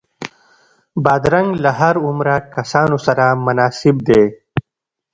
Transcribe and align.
بادرنګ 1.03 1.49
له 1.63 1.71
هر 1.79 1.95
عمره 2.05 2.35
کسانو 2.55 2.97
سره 3.05 3.25
مناسب 3.45 3.95
دی. 4.07 4.23